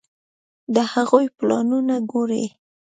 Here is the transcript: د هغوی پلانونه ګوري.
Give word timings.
د 0.73 0.75
هغوی 0.93 1.25
پلانونه 1.37 1.95
ګوري. 2.11 2.45